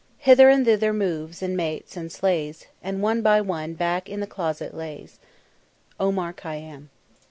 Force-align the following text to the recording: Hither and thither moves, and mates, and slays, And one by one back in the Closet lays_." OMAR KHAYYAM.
Hither 0.17 0.49
and 0.49 0.65
thither 0.65 0.93
moves, 0.93 1.43
and 1.43 1.55
mates, 1.55 1.95
and 1.95 2.11
slays, 2.11 2.65
And 2.81 3.03
one 3.03 3.21
by 3.21 3.39
one 3.39 3.75
back 3.75 4.09
in 4.09 4.19
the 4.19 4.25
Closet 4.25 4.73
lays_." 4.73 5.19
OMAR 5.99 6.33
KHAYYAM. 6.33 6.89